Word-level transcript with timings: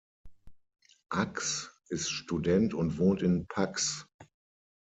Ács 1.11 1.69
ist 1.89 2.09
Student 2.09 2.73
und 2.73 2.97
wohnt 2.97 3.21
in 3.21 3.45
Paks. 3.45 4.07